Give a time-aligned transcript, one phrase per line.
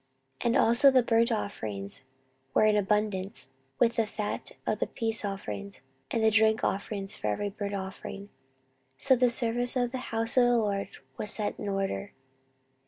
[0.39, 2.03] 14:029:035 And also the burnt offerings
[2.55, 7.27] were in abundance, with the fat of the peace offerings, and the drink offerings for
[7.27, 8.29] every burnt offering.
[8.97, 12.13] So the service of the house of the LORD was set in order.